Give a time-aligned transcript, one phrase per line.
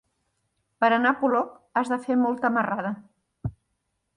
[0.83, 1.51] Per anar a Polop
[1.81, 2.93] has de fer molta marrada.